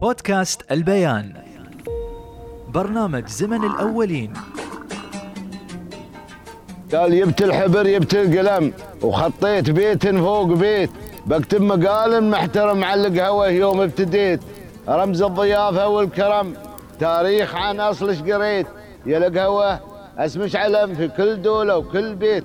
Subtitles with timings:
[0.00, 1.32] بودكاست البيان.
[2.68, 4.32] برنامج زمن الأولين.
[6.92, 10.90] قال جبت الحبر جبت القلم وخطيت بيت فوق بيت.
[11.26, 14.40] بكتب مقال محترم على القهوة يوم ابتديت.
[14.88, 16.54] رمز الضيافة والكرم
[17.00, 18.66] تاريخ عن أصلش قريت.
[19.06, 19.80] يا القهوة
[20.18, 22.44] اسمش علم في كل دولة وكل بيت.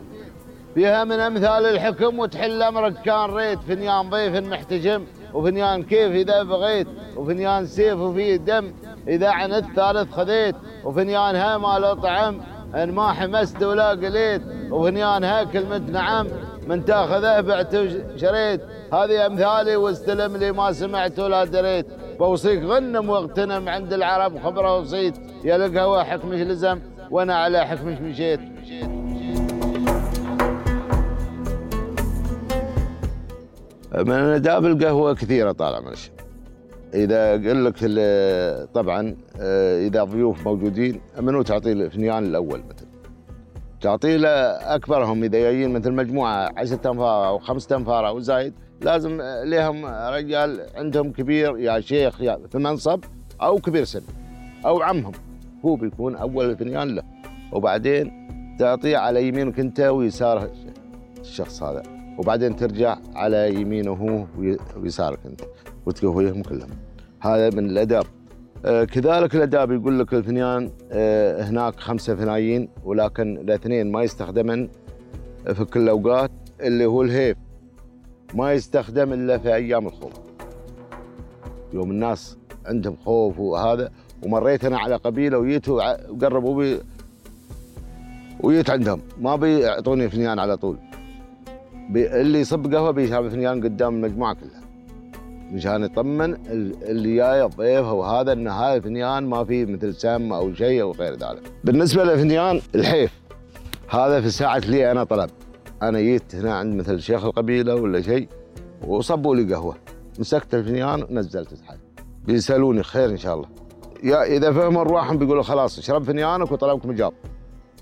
[0.75, 3.59] فيها من أمثال الحكم وتحل أمرك كان ريت.
[3.67, 5.03] فنيان ضيف محتجم
[5.35, 8.73] وفنيان كيف إذا بغيت وفنيان سيف وفيه دم
[9.07, 12.41] إذا عن الثالث خذيت وفنيان ها ما طعم
[12.75, 16.27] إن ما حمست ولا قليت وفنيان ها كلمة نعم
[16.67, 18.61] من تأخذه بعت وشريت.
[18.93, 21.87] هذه أمثالي واستلم لي ما سمعت ولا دريت.
[22.19, 25.15] بوصيك غنم واغتنم عند العرب خبره وصيت.
[25.43, 26.79] يا القهوة حكمش لزم
[27.11, 28.39] وأنا على حكمش مشيت.
[33.95, 35.97] من آداب القهوة كثيرة طال عمرك
[36.93, 37.75] إذا قل لك
[38.73, 42.87] طبعا آه، إذا ضيوف موجودين منو تعطي الفنيان الأول مثلا؟
[43.81, 44.29] تعطي له
[44.75, 50.61] أكبرهم إذا جايين مثل مجموعة عشرة أنفار أو خمسة أنفار أو زايد لازم لهم رجال
[50.75, 52.99] عندهم كبير يا شيخ يا في منصب
[53.41, 54.01] أو كبير سن
[54.65, 55.11] أو عمهم.
[55.65, 57.03] هو بيكون أول الفنيان له.
[57.51, 58.27] وبعدين
[58.59, 60.49] تعطيه على يمينك أنت ويسار
[61.19, 61.94] الشخص هذا.
[62.17, 64.25] وبعدين ترجع على يمينه هو
[64.81, 65.41] ويسارك أنت
[65.85, 66.69] وتقهويهم كلهم
[67.19, 68.05] هذا من الأداب.
[68.65, 74.69] آه كذلك الأداب يقول لك الفنيان آه هناك خمسة فنايين ولكن الاثنين ما يستخدمن
[75.53, 77.37] في كل الاوقات اللي هو الهيف.
[78.33, 80.13] ما يستخدم إلا في أيام الخوف.
[81.73, 83.91] يوم الناس عندهم خوف وهذا
[84.23, 86.79] ومريت أنا على قبيلة وجيت وقربوا بي
[88.39, 90.77] وجيت عندهم ما بيعطوني فنيان على طول.
[91.95, 94.61] اللي يصب قهوة بيشرب فنجان قدام المجموعة كلها.
[95.51, 96.33] مشان يطمن
[96.81, 101.13] اللي جاي الضيف وهذا إن هذا الفنجان ما فيه مثل سم أو شيء أو غير
[101.13, 101.51] ذلك.
[101.63, 103.21] بالنسبة للفنجان الحيف
[103.89, 105.29] هذا في ساعه لي أنا طلب
[105.81, 108.27] أنا جيت هنا عند مثل شيخ القبيلة ولا شيء
[108.87, 109.75] وصبوا لي قهوة.
[110.19, 111.77] مسكت الفنجان ونزلت الحال
[112.25, 113.47] بيسألوني خير إن شاء الله.
[114.03, 117.13] يا إذا فهموا أرواحهم بيقولوا خلاص اشرب فنجانك وطلبك مجاب.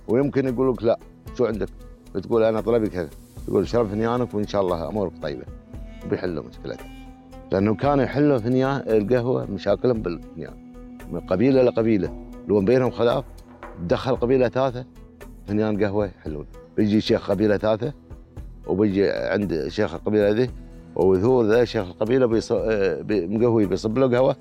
[0.07, 0.99] ويمكن يقول لك لا
[1.37, 1.69] شو عندك؟
[2.15, 3.09] بتقول أنا طلبي كذا.
[3.47, 5.45] يقول شرب فنيانك وإن شاء الله أمورك طيبة.
[6.05, 6.85] وبيحلوا مشكلته
[7.51, 10.73] لأنه كانوا يحلوا فنيان القهوة مشاكلهم بالفنيان
[11.11, 13.23] من قبيلة لقبيله لو بينهم خلاف.
[13.79, 14.85] دخل قبيلة ثالثة
[15.47, 16.45] فنيان قهوة يحلون.
[16.77, 17.93] بيجي شيخ قبيلة ثالثة
[18.67, 20.49] وبيجي عند شيخ القبيلة ذي
[20.95, 22.51] وذور ذا شيخ القبيلة بيص...
[23.09, 24.35] مقهوي بيصب له قهوة.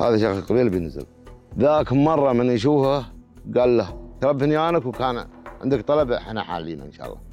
[0.00, 1.06] هذا شيخ القبيلة بينزل.
[1.58, 3.04] ذاك مرة من يشوفه
[3.56, 3.88] قال له
[4.20, 5.24] ترى فنيانك وكان
[5.62, 7.31] عندك طلب إحنا حالين إن شاء الله.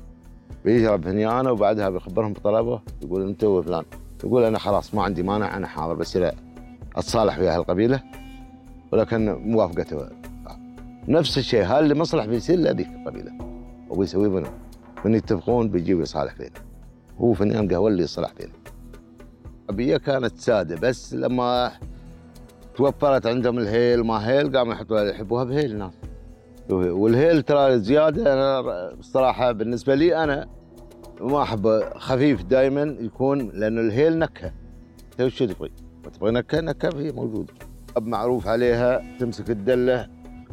[0.65, 3.83] بيشرب فنيانه وبعدها بيخبرهم بطلبه يقول أنت وفلان.
[4.23, 6.19] يقول أنا خلاص ما عندي مانع أنا حاضر بس
[6.95, 8.03] أتصالح ويا القبيله
[8.91, 10.09] ولكن موافقته.
[11.07, 13.31] نفس الشيء هل مصلح بيصير لهذيك القبيلة.
[13.89, 14.53] وبيسوي بينهم
[15.05, 16.63] من يتفقون بيجي ويصالح بينهم
[17.17, 18.53] هو فنيان قهوه اللي يصلح بينهم
[19.61, 21.71] القبيه كانت سادة بس لما
[22.75, 25.93] توفرت عندهم الهيل ما هيل قاموا يحطوا يحبوها بهيل الناس
[26.69, 28.61] والهيل ترى زيادة أنا
[28.93, 30.47] بصراحة بالنسبة لي أنا
[31.21, 34.53] ما أحب خفيف دائما يكون لأنه الهيل نكهة.
[35.11, 35.71] انت وش تبغي؟
[36.13, 37.53] تبغي نكهة؟ نكهة هي موجودة.
[38.01, 40.07] معروف عليها تمسك الدلة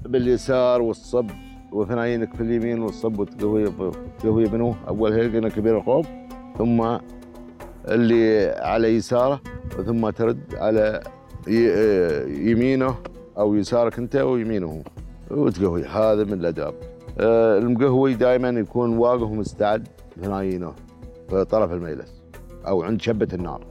[0.04, 1.30] باليسار والصب
[1.72, 3.72] وثناينك في اليمين والصب وتقوي
[4.18, 6.06] تقوي منو أول هيل كبير الخوف
[6.58, 6.98] ثم
[7.88, 9.40] اللي على يساره
[9.86, 11.00] ثم ترد على
[12.28, 12.94] يمينه
[13.38, 14.82] أو يسارك أنت ويمينه.
[15.30, 16.74] وتقهوي هذا من الاداب
[17.20, 19.88] آه المقهوي دائما يكون واقف ومستعد
[20.22, 20.72] ثنايينه
[21.30, 22.22] في طرف المجلس
[22.66, 23.64] أو عند شبة النار.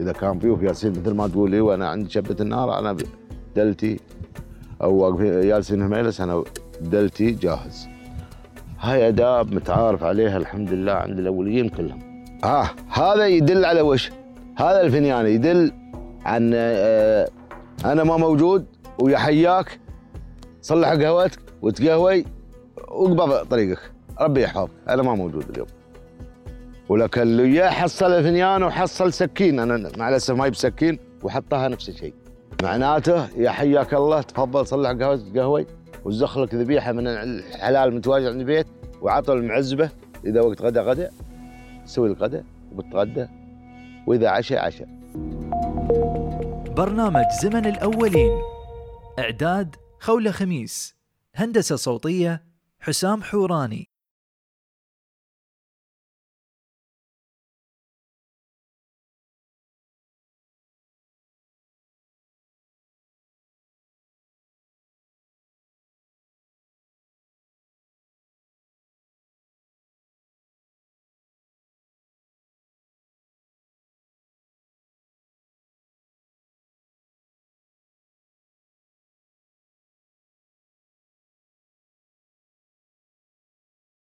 [0.00, 2.96] إذا كان ضيوف جالسين مثل ما تقول لي وأنا عند شبة النار أنا
[3.56, 4.00] دلتي
[4.82, 6.44] أو واقفين جالسين في المجلس أنا
[6.80, 7.88] دلتي جاهز.
[8.80, 12.26] هاي أداب متعارف عليها الحمد لله عند الأوليين كلهم.
[12.44, 14.10] ها آه هذا يدل على وش؟
[14.56, 15.72] هذا الفنيان يدل
[16.24, 17.28] عن آه
[17.84, 18.66] أنا ما موجود
[18.98, 19.80] ويا حياك
[20.66, 22.24] صلح قهوتك وتقهوي
[22.88, 23.78] واقبض طريقك.
[24.20, 24.70] ربي يحفظك.
[24.88, 25.66] أنا ما موجود اليوم.
[26.88, 29.60] ولكن لو يا حصل الفنيان وحصل سكين.
[29.60, 32.14] أنا مع الاسف ما بسكين وحطها نفس الشيء.
[32.62, 35.66] معناته يا حياك الله تفضل صلح قهوتك قهوي
[36.04, 38.66] وزخ لك ذبيحة من الحلال متواجد عند البيت
[39.02, 39.90] وعطل المعزبه
[40.24, 41.10] إذا وقت غدا غدا
[41.84, 43.26] سوي الغدا وبتغدى.
[44.06, 44.88] وإذا عشاء عشاء
[46.76, 48.40] برنامج زمن الأولين.
[49.18, 50.96] إعداد خولة خميس
[51.34, 52.46] هندسة صوتية
[52.80, 53.90] حسام حوراني.